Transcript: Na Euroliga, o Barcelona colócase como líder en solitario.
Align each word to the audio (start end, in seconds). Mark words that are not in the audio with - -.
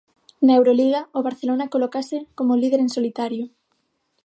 Na 0.45 0.53
Euroliga, 0.59 1.01
o 1.17 1.19
Barcelona 1.27 1.71
colócase 1.73 2.17
como 2.37 2.59
líder 2.61 2.79
en 2.81 2.89
solitario. 2.95 3.43